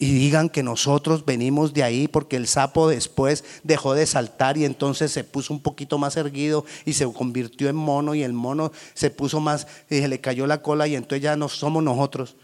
[0.02, 4.64] y digan que nosotros venimos de ahí porque el sapo después dejó de saltar y
[4.64, 8.72] entonces se puso un poquito más erguido y se convirtió en mono y el mono
[8.94, 12.38] se puso más y se le cayó la cola y entonces ya no somos nosotros.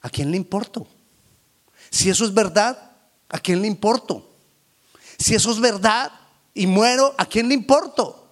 [0.00, 0.86] ¿A quién le importo?
[1.90, 2.92] Si eso es verdad,
[3.28, 4.28] ¿a quién le importo?
[5.18, 6.12] Si eso es verdad
[6.54, 8.28] y muero, ¿a quién le importo?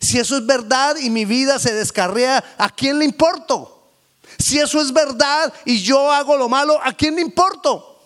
[0.00, 3.90] Si eso es verdad y mi vida se descarrea, ¿a quién le importo?
[4.38, 8.00] Si eso es verdad y yo hago lo malo, ¿a quién le importo?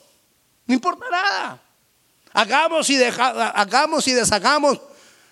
[0.66, 1.62] No importa nada.
[2.32, 4.80] Hagamos y, hagamos y deshagamos,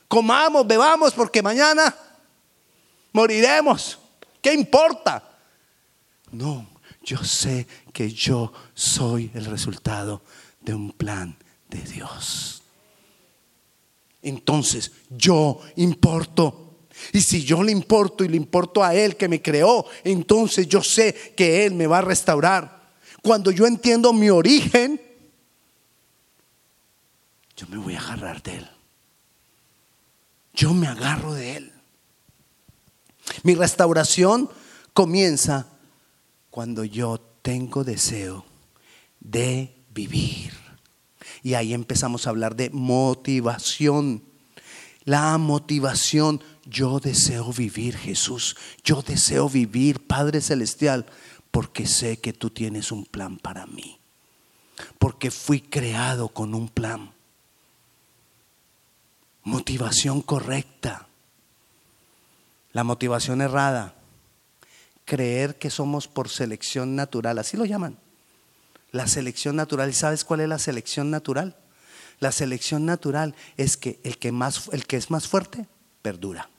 [0.09, 1.95] comamos, bebamos, porque mañana
[3.13, 3.99] moriremos.
[4.41, 5.23] ¿Qué importa?
[6.31, 6.67] No,
[7.07, 10.23] yo sé que yo soy el resultado
[10.61, 11.37] de un plan
[11.71, 12.63] de Dios.
[14.23, 16.89] Entonces, yo importo.
[17.13, 20.83] Y si yo le importo y le importo a Él que me creó, entonces yo
[20.83, 22.91] sé que Él me va a restaurar.
[23.23, 25.01] Cuando yo entiendo mi origen,
[27.57, 28.71] yo me voy a agarrar de Él.
[30.55, 31.73] Yo me agarro de Él.
[33.45, 34.51] Mi restauración
[34.93, 35.76] comienza
[36.57, 38.47] cuando yo tengo deseo
[39.21, 40.55] de vivir.
[41.43, 44.23] Y ahí empezamos a hablar de motivación.
[45.05, 48.57] La motivación yo deseo vivir, Jesús.
[48.83, 51.05] Yo deseo vivir, Padre Celestial,
[51.51, 53.99] porque sé que tú tienes un plan para mí.
[54.99, 57.13] Porque fui creado con un plan.
[59.43, 61.07] Motivación correcta.
[62.73, 63.95] La motivación errada.
[65.07, 67.39] Creer que somos por selección natural.
[67.39, 67.97] Así lo llaman.
[68.93, 69.89] La selección natural.
[69.89, 71.57] ¿Y sabes cuál es la selección natural?
[72.21, 75.67] La selección natural es que el que, más, el que es más fuerte
[76.03, 76.51] perdura.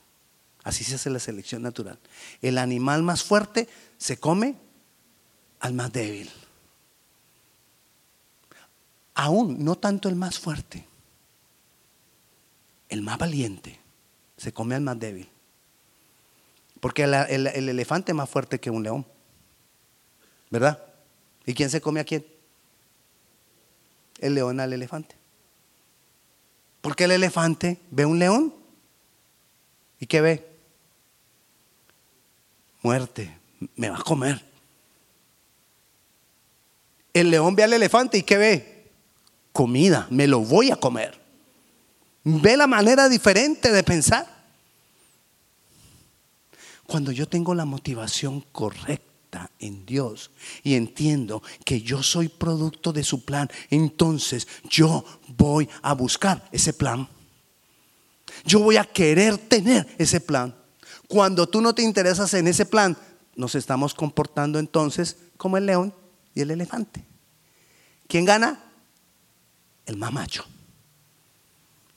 [0.64, 1.98] Así se hace la selección natural.
[2.42, 4.56] El animal más fuerte se come
[5.60, 6.30] al más débil.
[9.14, 10.86] Aún no tanto el más fuerte,
[12.88, 13.80] el más valiente
[14.36, 15.28] se come al más débil.
[16.80, 19.06] Porque el, el elefante es más fuerte que un león.
[20.50, 20.82] ¿Verdad?
[21.44, 22.24] ¿Y quién se come a quién?
[24.18, 25.16] El león al elefante.
[26.80, 28.54] Porque el elefante ve un león
[30.00, 30.48] y ¿qué ve?
[32.82, 33.36] muerte,
[33.76, 34.42] me va a comer.
[37.12, 38.90] El león ve al elefante y ¿qué ve?
[39.52, 41.18] Comida, me lo voy a comer.
[42.24, 44.37] Ve la manera diferente de pensar.
[46.88, 50.30] Cuando yo tengo la motivación correcta en Dios
[50.62, 55.04] y entiendo que yo soy producto de su plan, entonces yo
[55.36, 57.06] voy a buscar ese plan.
[58.46, 60.54] Yo voy a querer tener ese plan.
[61.08, 62.96] Cuando tú no te interesas en ese plan,
[63.36, 65.92] nos estamos comportando entonces como el león
[66.34, 67.04] y el elefante.
[68.06, 68.64] ¿Quién gana?
[69.84, 70.46] El mamacho.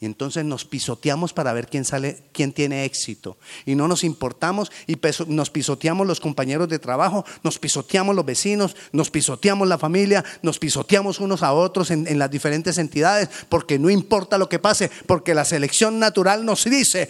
[0.02, 3.38] Y entonces nos pisoteamos para ver quién sale, quién tiene éxito.
[3.68, 8.76] Y no nos importamos y nos pisoteamos los compañeros de trabajo, nos pisoteamos los vecinos,
[8.92, 13.78] nos pisoteamos la familia, nos pisoteamos unos a otros en, en las diferentes entidades, porque
[13.78, 17.08] no importa lo que pase, porque la selección natural nos dice,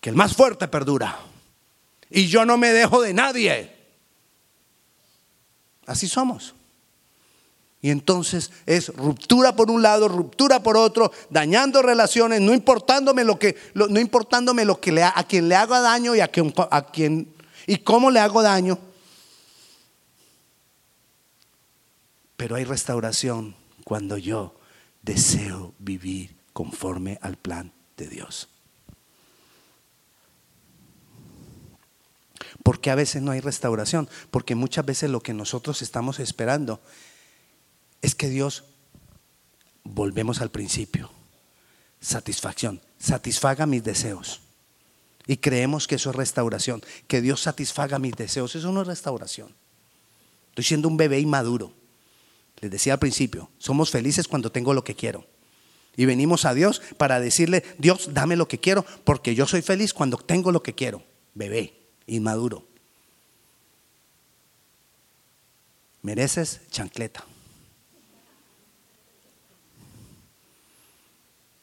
[0.00, 1.20] que el más fuerte perdura.
[2.10, 3.70] Y yo no me dejo de nadie.
[5.86, 6.54] Así somos.
[7.84, 13.40] Y entonces es ruptura por un lado, ruptura por otro, dañando relaciones, no importándome lo
[13.40, 17.34] que, no importándome lo que le, a quien le haga daño y a quien,
[17.66, 18.78] y cómo le hago daño.
[22.36, 24.54] Pero hay restauración cuando yo
[25.02, 28.48] deseo vivir conforme al plan de Dios.
[32.62, 34.08] Porque a veces no hay restauración?
[34.30, 36.80] Porque muchas veces lo que nosotros estamos esperando
[38.02, 38.64] es que Dios,
[39.84, 41.10] volvemos al principio,
[42.00, 44.40] satisfacción, satisfaga mis deseos.
[45.26, 48.56] Y creemos que eso es restauración, que Dios satisfaga mis deseos.
[48.56, 49.54] Eso no es restauración.
[50.48, 51.72] Estoy siendo un bebé inmaduro.
[52.60, 55.24] Les decía al principio, somos felices cuando tengo lo que quiero.
[55.96, 59.94] Y venimos a Dios para decirle, Dios, dame lo que quiero, porque yo soy feliz
[59.94, 61.04] cuando tengo lo que quiero.
[61.34, 62.66] Bebé, inmaduro.
[66.02, 67.24] Mereces chancleta.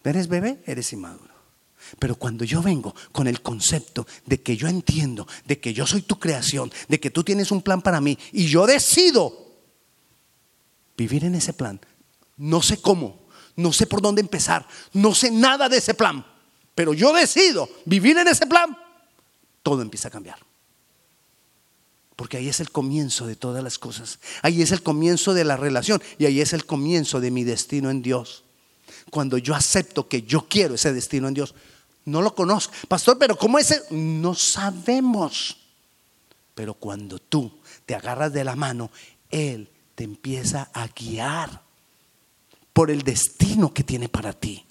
[0.09, 0.61] ¿Eres bebé?
[0.65, 1.33] Eres inmaduro.
[1.97, 6.01] Pero cuando yo vengo con el concepto de que yo entiendo, de que yo soy
[6.01, 9.55] tu creación, de que tú tienes un plan para mí y yo decido
[10.97, 11.79] vivir en ese plan,
[12.37, 16.25] no sé cómo, no sé por dónde empezar, no sé nada de ese plan,
[16.75, 18.77] pero yo decido vivir en ese plan,
[19.63, 20.39] todo empieza a cambiar.
[22.15, 24.19] Porque ahí es el comienzo de todas las cosas.
[24.41, 27.89] Ahí es el comienzo de la relación y ahí es el comienzo de mi destino
[27.89, 28.43] en Dios.
[29.11, 31.55] Cuando yo acepto que yo quiero ese destino en Dios,
[32.05, 32.73] no lo conozco.
[32.87, 33.91] Pastor, pero ¿cómo es?
[33.91, 35.57] No sabemos.
[36.55, 37.51] Pero cuando tú
[37.85, 38.91] te agarras de la mano,
[39.29, 41.61] Él te empieza a guiar
[42.73, 44.65] por el destino que tiene para ti.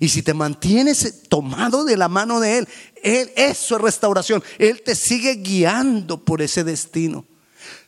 [0.00, 2.68] Y si te mantienes tomado de la mano de Él,
[3.02, 4.42] Él, eso es restauración.
[4.58, 7.24] Él te sigue guiando por ese destino.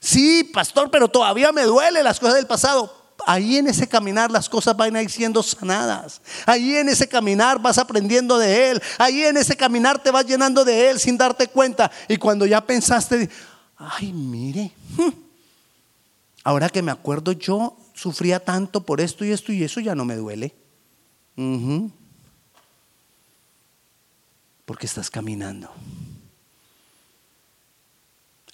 [0.01, 4.49] Sí, pastor, pero todavía me duele las cosas del pasado ahí en ese caminar las
[4.49, 6.21] cosas van a siendo sanadas.
[6.47, 8.83] Ahí en ese caminar vas aprendiendo de Él.
[8.99, 11.91] Ahí en ese caminar te vas llenando de Él sin darte cuenta.
[12.09, 13.29] Y cuando ya pensaste,
[13.77, 14.73] ay, mire,
[16.45, 20.05] ahora que me acuerdo yo sufría tanto por esto y esto y eso ya no
[20.05, 20.55] me duele.
[24.65, 25.71] Porque estás caminando.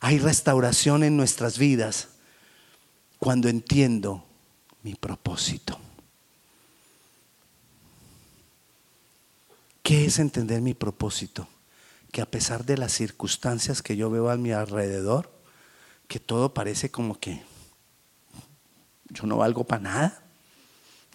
[0.01, 2.09] Hay restauración en nuestras vidas
[3.19, 4.27] cuando entiendo
[4.85, 5.79] mi propósito.
[9.83, 11.49] ¿Qué es entender mi propósito?
[12.13, 15.33] Que a pesar de las circunstancias que yo veo a mi alrededor,
[16.07, 17.43] que todo parece como que
[19.09, 20.23] yo no valgo para nada,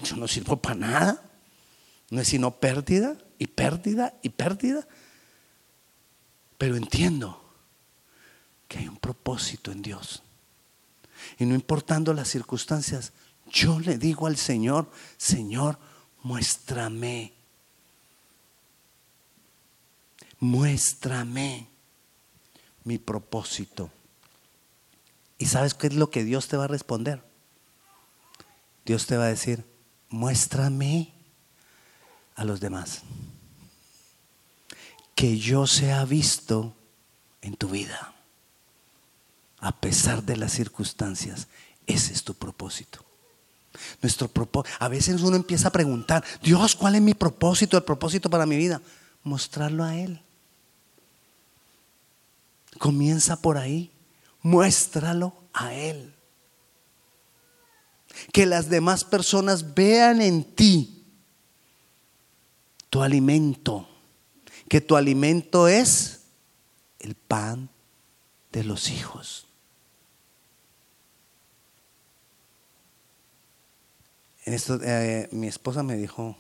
[0.04, 1.24] yo no sirvo para nada,
[2.10, 4.88] no es sino pérdida y pérdida y pérdida,
[6.58, 7.44] pero entiendo
[8.68, 10.24] que hay un propósito en Dios.
[11.38, 13.14] Y no importando las circunstancias,
[13.50, 15.78] yo le digo al Señor, Señor,
[16.24, 17.34] muéstrame.
[20.40, 21.68] Muéstrame
[22.84, 23.92] mi propósito.
[25.38, 27.24] ¿Y sabes qué es lo que Dios te va a responder?
[28.86, 29.66] Dios te va a decir,
[30.10, 31.14] muéstrame
[32.36, 33.02] a los demás.
[35.16, 36.76] Que yo sea visto
[37.42, 38.14] en tu vida.
[39.60, 41.48] A pesar de las circunstancias,
[41.86, 43.09] ese es tu propósito.
[44.02, 44.76] Nuestro propósito.
[44.80, 48.58] A veces uno empieza a preguntar, Dios, ¿cuál es mi propósito, el propósito para mi
[48.58, 48.82] vida?
[49.24, 50.22] Mostrarlo a Él.
[52.78, 53.92] Comienza por ahí.
[54.42, 56.14] Muéstralo a Él.
[58.32, 61.06] Que las demás personas vean en ti
[62.90, 63.88] tu alimento.
[64.68, 66.22] Que tu alimento es
[67.00, 67.70] el pan
[68.52, 69.49] de los hijos.
[74.50, 76.36] En esto, eh, mi esposa me dijo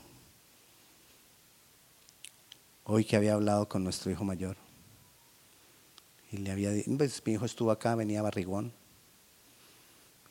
[2.85, 4.57] hoy que había hablado con nuestro hijo mayor.
[6.31, 8.73] Y le había dicho, pues, mi hijo estuvo acá, venía barrigón.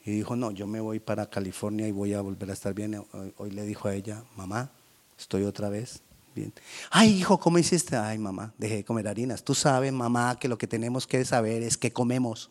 [0.04, 3.00] Y dijo, no, yo me voy para California y voy a volver a estar bien.
[3.36, 4.72] Hoy, le dijo a ella, mamá,
[5.16, 6.02] estoy otra vez
[6.34, 6.52] bien.
[6.90, 7.94] Ay, hijo, ¿cómo hiciste?
[7.94, 9.44] Ay, mamá, dejé de comer harinas.
[9.44, 12.50] Tú sabes, mamá, que lo que tenemos que saber es qué comemos.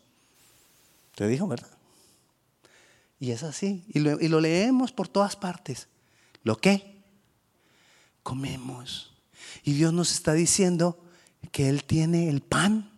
[1.16, 1.77] Te dijo, ¿verdad?
[3.20, 3.84] Y es así.
[3.88, 5.88] Y lo, leemos por todas partes.
[6.44, 7.02] ¿Lo qué?
[8.24, 9.14] Comemos.
[9.64, 11.00] Y Dios nos está diciendo
[11.52, 12.92] que Él tiene el pan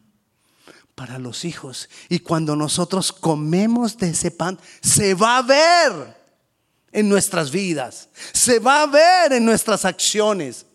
[0.95, 1.89] para los hijos.
[2.09, 6.17] Y cuando nosotros comemos de ese pan, se va a ver
[6.91, 8.09] en nuestras vidas.
[8.34, 10.65] Se va a ver en nuestras acciones.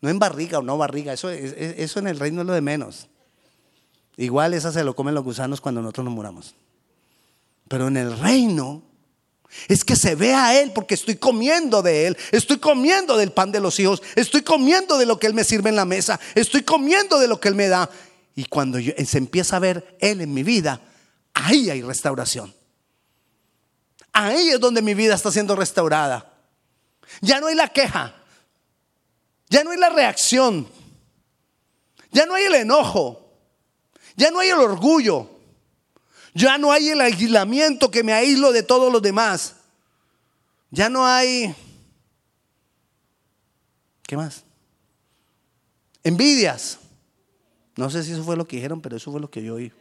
[0.00, 1.14] No en barriga o no barriga.
[1.14, 3.08] Eso, eso en el reino es lo de menos.
[4.18, 6.54] Igual esa se lo comen los gusanos cuando nosotros nos muramos.
[7.68, 8.82] Pero en el reino
[9.68, 13.52] es que se ve a Él porque estoy comiendo de Él, estoy comiendo del pan
[13.52, 16.62] de los hijos, estoy comiendo de lo que Él me sirve en la mesa, estoy
[16.62, 17.90] comiendo de lo que Él me da.
[18.34, 20.80] Y cuando se empieza a ver Él en mi vida,
[21.34, 22.54] ahí hay restauración.
[24.12, 26.32] Ahí es donde mi vida está siendo restaurada.
[27.20, 28.14] Ya no hay la queja,
[29.48, 30.68] ya no hay la reacción,
[32.10, 33.32] ya no hay el enojo,
[34.16, 35.37] ya no hay el orgullo,
[36.34, 39.56] ya no hay el aislamiento que me aíslo de todos los demás.
[40.70, 41.54] Ya no hay...
[44.06, 44.44] ¿Qué más?
[46.02, 46.78] Envidias.
[47.76, 49.72] No sé si eso fue lo que dijeron, pero eso fue lo que yo oí.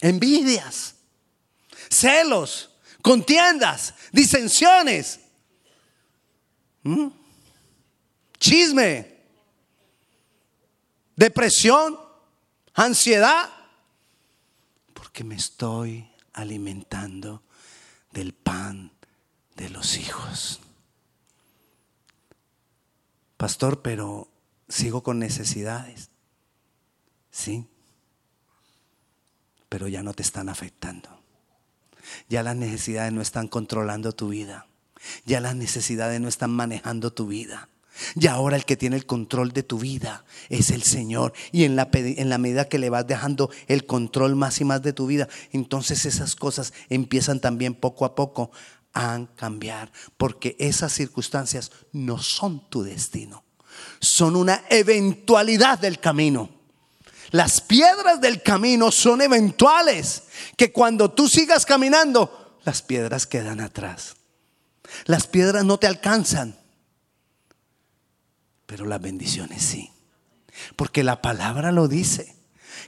[0.00, 0.94] Envidias.
[1.90, 2.70] Celos.
[3.02, 3.94] Contiendas.
[4.12, 5.20] Disensiones.
[6.82, 7.08] ¿Mm?
[8.38, 9.16] Chisme.
[11.16, 11.98] Depresión.
[12.74, 13.61] Ansiedad
[15.12, 17.42] que me estoy alimentando
[18.12, 18.92] del pan
[19.56, 20.60] de los hijos.
[23.36, 24.28] Pastor, pero
[24.68, 26.10] sigo con necesidades.
[27.30, 27.66] Sí,
[29.68, 31.08] pero ya no te están afectando.
[32.28, 34.66] Ya las necesidades no están controlando tu vida.
[35.24, 37.68] Ya las necesidades no están manejando tu vida.
[38.14, 41.32] Y ahora el que tiene el control de tu vida es el Señor.
[41.50, 45.06] Y en la, medida que le vas dejando el control más y más de tu
[45.06, 48.50] vida, entonces esas cosas empiezan también poco a poco
[48.94, 49.92] a cambiar.
[50.16, 53.44] Porque esas circunstancias no son tu destino.
[54.00, 56.50] Son una eventualidad del camino.
[57.30, 60.24] Las piedras del camino son eventuales.
[60.56, 64.16] Que cuando tú sigas caminando, las piedras quedan atrás.
[65.04, 66.61] Las piedras no te alcanzan
[68.72, 69.90] pero las bendiciones sí.
[70.76, 72.34] Porque la palabra lo dice,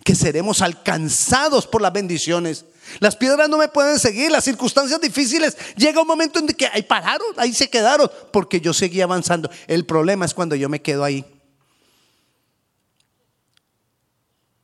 [0.03, 2.65] que seremos alcanzados por las bendiciones.
[3.01, 5.59] Las piedras no me pueden seguir, las circunstancias difíciles.
[5.77, 9.51] Llega un momento en que ahí pararon, ahí se quedaron, porque yo seguí avanzando.
[9.67, 11.23] El problema es cuando yo me quedo ahí.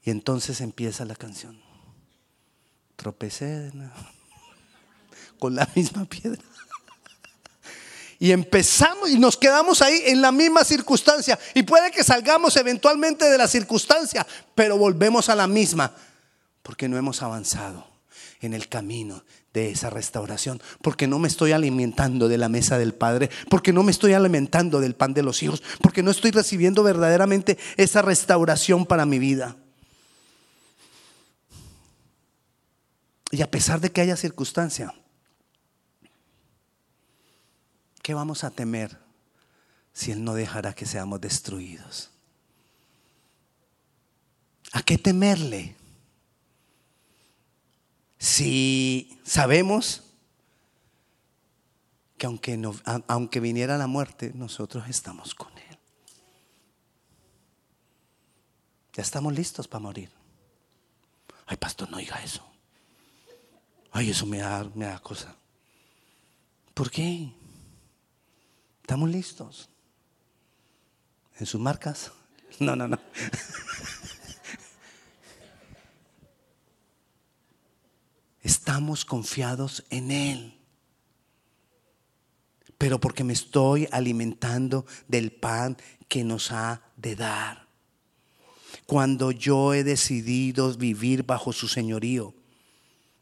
[0.03, 1.61] Y entonces empieza la canción.
[2.97, 3.71] Tropecé
[5.39, 6.41] con la misma piedra.
[8.23, 11.39] Y empezamos y nos quedamos ahí en la misma circunstancia.
[11.55, 15.91] Y puede que salgamos eventualmente de la circunstancia, pero volvemos a la misma,
[16.63, 17.89] porque no hemos avanzado
[18.43, 22.93] en el camino de esa restauración, porque no me estoy alimentando de la mesa del
[22.93, 26.83] Padre, porque no me estoy alimentando del pan de los hijos, porque no estoy recibiendo
[26.83, 29.57] verdaderamente esa restauración para mi vida.
[33.31, 34.93] Y a pesar de que haya circunstancia,
[38.03, 38.99] ¿Qué vamos a temer
[39.93, 42.11] si Él no dejará que seamos destruidos?
[44.73, 45.77] ¿A qué temerle?
[48.19, 50.03] Si sabemos
[52.17, 52.61] que aunque,
[53.07, 55.79] aunque viniera la muerte, nosotros estamos con Él.
[58.93, 60.11] Ya estamos listos para morir.
[61.47, 62.47] Ay, pastor, no diga eso.
[63.91, 65.35] Ay, eso me da, me da cosa.
[66.75, 67.33] ¿Por qué?
[68.91, 69.71] ¿Estamos listos?
[71.39, 72.11] ¿En sus marcas?
[72.59, 72.99] No, no, no.
[78.43, 80.59] Estamos confiados en Él.
[82.79, 85.77] Pero porque me estoy alimentando del pan
[86.09, 87.69] que nos ha de dar.
[88.87, 92.35] Cuando yo he decidido vivir bajo su señorío,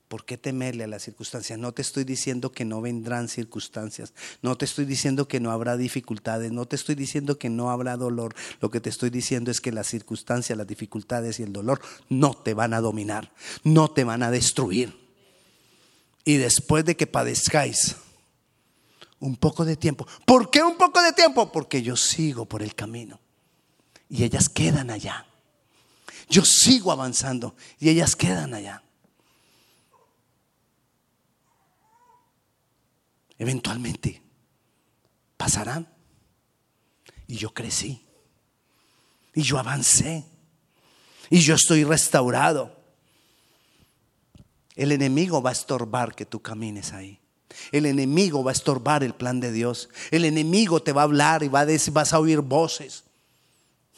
[0.09, 1.59] ¿Por qué temerle a las circunstancias?
[1.59, 5.77] No te estoy diciendo que no vendrán circunstancias, no te estoy diciendo que no habrá
[5.77, 8.35] dificultades, no te estoy diciendo que no habrá dolor.
[8.63, 12.33] Lo que te estoy diciendo es que las circunstancias, las dificultades y el dolor no
[12.33, 13.33] te van a dominar,
[13.65, 14.99] no te van a destruir.
[16.25, 17.97] Y después de que padezcáis
[19.21, 21.53] un poco de tiempo, ¿por qué un poco de tiempo?
[21.53, 23.21] Porque yo sigo por el camino
[24.09, 25.27] y ellas quedan allá.
[26.31, 28.83] Yo sigo avanzando y ellas quedan allá.
[33.39, 34.23] Eventualmente
[35.37, 35.89] pasarán.
[37.27, 38.05] Y yo crecí.
[39.35, 40.25] Y yo avancé.
[41.31, 42.77] Y yo estoy restaurado.
[44.75, 47.21] El enemigo va a estorbar que tú camines ahí.
[47.73, 49.89] El enemigo va a estorbar el plan de Dios.
[50.11, 53.05] El enemigo te va a hablar y va a decir, vas a oír voces.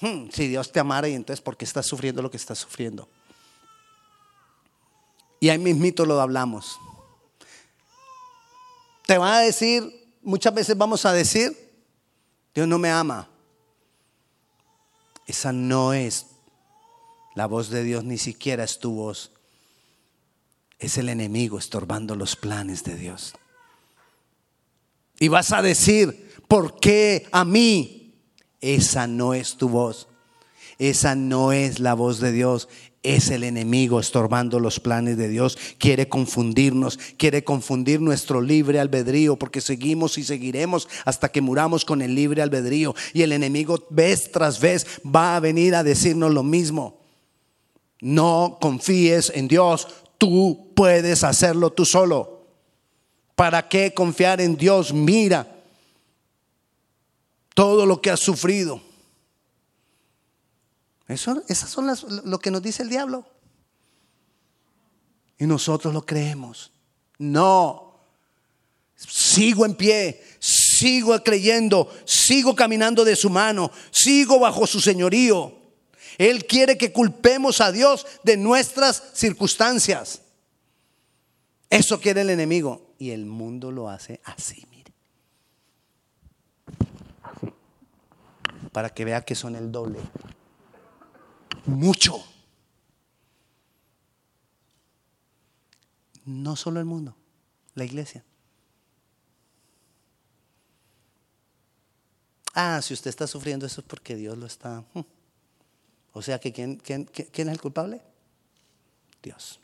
[0.01, 3.09] Hmm, si Dios te amara y entonces ¿por qué estás sufriendo lo que estás sufriendo?
[5.41, 6.79] Y ahí mismito lo hablamos.
[9.11, 11.51] Te va a decir, muchas veces vamos a decir,
[12.55, 13.29] Dios no me ama.
[15.27, 16.27] Esa no es
[17.35, 19.33] la voz de Dios, ni siquiera es tu voz.
[20.79, 23.35] es el enemigo estorbando los planes de Dios.
[25.19, 28.15] Y vas a decir, ¿por qué a mí?
[28.61, 30.07] Esa no es tu voz.
[30.79, 32.69] Esa no es la voz de Dios.
[33.03, 35.57] Es el enemigo estorbando los planes de Dios.
[35.79, 42.03] Quiere confundirnos, quiere confundir nuestro libre albedrío, porque seguimos y seguiremos hasta que muramos con
[42.03, 42.95] el libre albedrío.
[43.15, 47.01] Y el enemigo vez tras vez va a venir a decirnos lo mismo.
[48.03, 49.89] No confíes en Dios,
[50.19, 52.45] tú puedes hacerlo tú solo.
[53.35, 54.93] ¿Para qué confiar en Dios?
[54.93, 55.57] Mira
[57.55, 58.90] todo lo que has sufrido.
[61.11, 61.89] Eso, esas son
[62.25, 63.27] lo que nos dice el diablo.
[65.39, 66.71] Y nosotros lo creemos.
[67.19, 67.99] No.
[68.95, 75.59] Sigo en pie, sigo creyendo, sigo caminando de su mano, sigo bajo su señorío.
[76.19, 80.21] Él quiere que culpemos a Dios de nuestras circunstancias.
[81.71, 82.95] Eso quiere el enemigo.
[82.99, 84.93] Y el mundo lo hace así, mire.
[88.71, 89.99] Para que vea que son el doble
[91.67, 92.23] mucho.
[96.25, 97.17] No solo el mundo,
[97.75, 98.25] la iglesia.
[102.55, 104.85] Ah, si usted está sufriendo eso es porque Dios lo está.
[104.95, 105.01] Hmm.
[106.13, 108.01] O sea que ¿quién, quién, quién es el culpable?
[109.23, 109.61] Dios.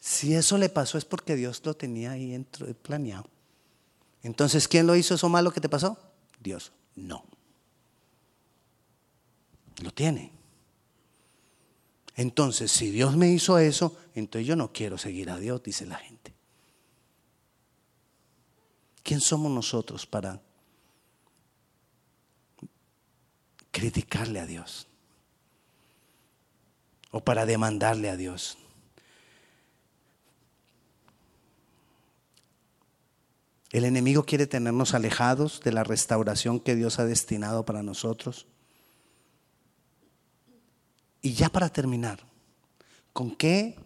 [0.00, 2.46] Si eso le pasó es porque Dios lo tenía ahí
[2.82, 3.28] planeado.
[4.22, 5.98] Entonces, ¿quién lo hizo eso malo que te pasó?
[6.40, 6.72] Dios.
[6.94, 7.24] No.
[9.82, 10.32] Lo tiene.
[12.14, 15.96] Entonces, si Dios me hizo eso, entonces yo no quiero seguir a Dios, dice la
[15.96, 16.34] gente.
[19.02, 20.40] ¿Quién somos nosotros para
[23.70, 24.88] criticarle a Dios?
[27.10, 28.56] O para demandarle a Dios.
[33.70, 38.46] El enemigo quiere tenernos alejados de la restauración que Dios ha destinado para nosotros.
[41.26, 42.24] Y ya para terminar,
[43.12, 43.76] ¿con qué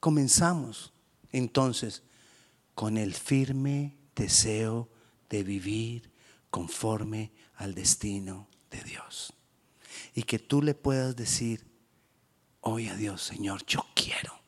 [0.00, 0.92] comenzamos?
[1.32, 2.02] Entonces,
[2.74, 4.86] con el firme deseo
[5.30, 6.12] de vivir
[6.50, 9.32] conforme al destino de Dios.
[10.14, 11.64] Y que tú le puedas decir,
[12.60, 14.38] hoy a Dios, Señor, yo quiero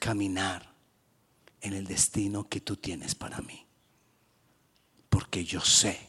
[0.00, 0.74] caminar
[1.60, 3.64] en el destino que tú tienes para mí.
[5.10, 6.08] Porque yo sé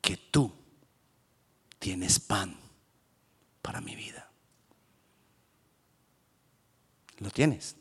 [0.00, 0.50] que tú
[1.78, 2.67] tienes pan
[3.68, 4.26] para mi vida.
[7.18, 7.76] Lo tienes.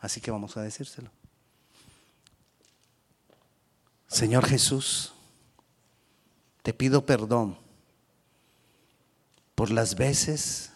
[0.00, 1.08] Así que vamos a decírselo.
[4.08, 5.12] Señor Jesús,
[6.64, 7.56] te pido perdón
[9.54, 10.72] por las veces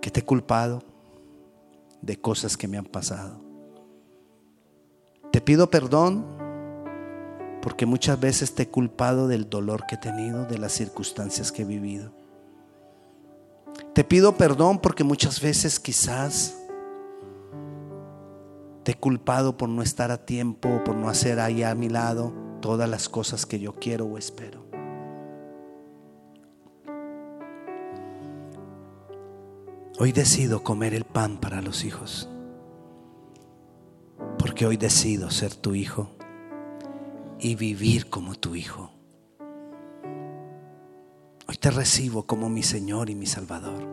[0.00, 0.82] que te he culpado
[2.02, 3.40] de cosas que me han pasado.
[5.30, 6.39] Te pido perdón
[7.62, 11.62] porque muchas veces te he culpado del dolor que he tenido, de las circunstancias que
[11.62, 12.12] he vivido.
[13.92, 16.56] Te pido perdón porque muchas veces quizás
[18.82, 22.32] te he culpado por no estar a tiempo, por no hacer ahí a mi lado
[22.60, 24.64] todas las cosas que yo quiero o espero.
[29.98, 32.26] Hoy decido comer el pan para los hijos,
[34.38, 36.16] porque hoy decido ser tu hijo
[37.40, 38.90] y vivir como tu Hijo.
[41.48, 43.88] Hoy te recibo como mi Señor y mi Salvador.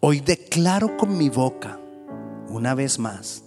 [0.00, 1.78] Hoy declaro con mi boca,
[2.48, 3.44] una vez más,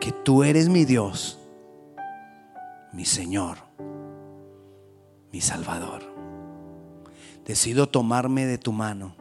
[0.00, 1.38] que tú eres mi Dios,
[2.92, 3.58] mi Señor,
[5.30, 6.02] mi Salvador.
[7.44, 9.14] Decido tomarme de tu mano,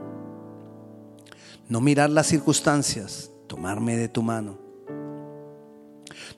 [1.67, 4.62] no mirar las circunstancias, tomarme de tu mano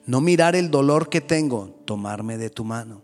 [0.06, 3.02] no mirar el dolor que tengo, tomarme de tu mano.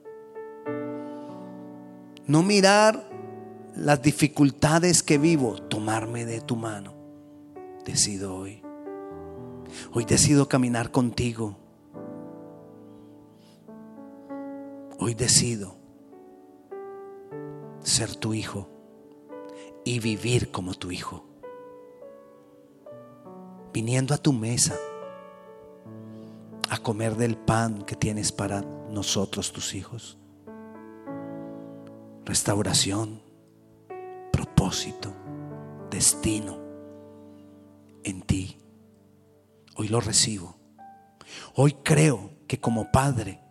[2.27, 3.09] No mirar
[3.77, 6.95] las dificultades que vivo, tomarme de tu mano.
[7.85, 8.62] Decido hoy.
[9.93, 11.57] Hoy decido caminar contigo.
[14.99, 15.77] Hoy decido
[17.81, 18.68] ser tu hijo
[19.85, 21.25] y vivir como tu hijo.
[23.73, 24.79] Viniendo a tu mesa
[26.73, 30.16] a comer del pan que tienes para nosotros, tus hijos.
[32.25, 33.23] Restauración,
[34.33, 35.14] propósito,
[35.91, 36.59] destino
[38.05, 38.57] en ti.
[39.77, 40.57] Hoy lo recibo.
[41.55, 43.43] Hoy creo que como Padre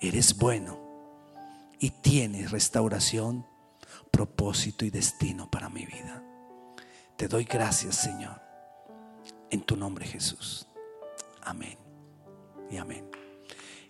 [0.00, 0.80] eres bueno
[1.78, 3.46] y tienes restauración,
[4.10, 6.24] propósito y destino para mi vida.
[7.18, 8.40] Te doy gracias, Señor,
[9.50, 10.66] en tu nombre Jesús.
[11.42, 11.79] Amén
[12.70, 13.10] y amén.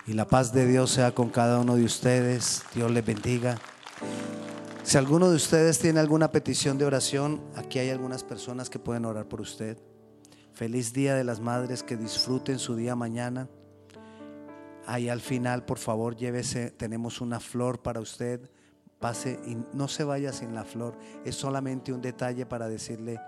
[0.06, 2.64] Y la paz de Dios sea con cada uno de ustedes.
[2.74, 3.58] Dios les bendiga.
[4.82, 9.04] Si alguno de ustedes tiene alguna petición de oración, aquí hay algunas personas que pueden
[9.04, 9.78] orar por usted.
[10.52, 13.48] Feliz Día de las Madres, que disfruten su día mañana.
[14.86, 18.50] Ahí al final, por favor, llévese, tenemos una flor para usted.
[18.98, 20.98] Pase y no se vaya sin la flor.
[21.24, 23.20] Es solamente un detalle para decirle,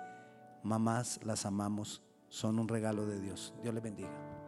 [0.62, 2.02] mamás, las amamos.
[2.28, 3.54] Son un regalo de Dios.
[3.62, 4.41] Dios les bendiga.